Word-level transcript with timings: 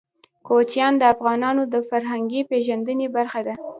کوچیان 0.47 0.93
د 0.97 1.03
افغانانو 1.13 1.63
د 1.73 1.75
فرهنګي 1.89 2.41
پیژندنې 2.51 3.07
برخه 3.15 3.39
ده. 3.47 3.53